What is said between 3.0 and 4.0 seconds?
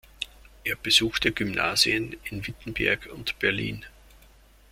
und Berlin.